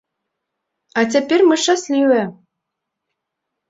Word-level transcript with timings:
А 1.03 1.05
цяпер 1.17 1.39
мы 1.51 1.61
шчаслівыя. 1.67 2.25